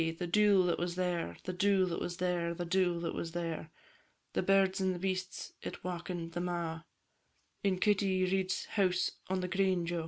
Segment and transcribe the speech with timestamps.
[0.17, 3.69] the dule that was there, The dule that was there, The dule that was there;
[4.33, 6.87] The birds and beasts it wauken'd them a',
[7.63, 9.99] In Kitty Reid's house on the green, Jo!